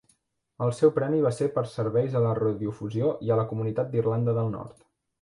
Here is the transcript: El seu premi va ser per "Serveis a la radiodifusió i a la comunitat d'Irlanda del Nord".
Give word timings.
El 0.67 0.71
seu 0.77 0.91
premi 0.95 1.19
va 1.25 1.33
ser 1.41 1.49
per 1.59 1.65
"Serveis 1.75 2.17
a 2.17 2.23
la 2.25 2.33
radiodifusió 2.41 3.15
i 3.29 3.31
a 3.37 3.41
la 3.45 3.49
comunitat 3.55 3.95
d'Irlanda 3.97 4.39
del 4.41 4.55
Nord". 4.61 4.87